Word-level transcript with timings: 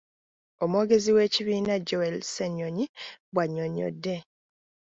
Omwogezi 0.63 1.09
w’ekibiina 1.15 1.75
Joel 1.87 2.15
Ssennyonyi 2.23 2.85
bw’annyonnyodde. 3.31 4.15